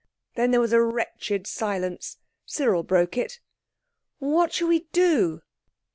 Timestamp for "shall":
4.51-4.69